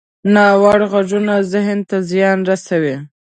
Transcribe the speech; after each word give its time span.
ناوړه 0.33 0.87
غږونه 0.91 1.33
ذهن 1.51 1.79
ته 1.89 1.97
زیان 2.09 2.37
رسوي 2.49 2.95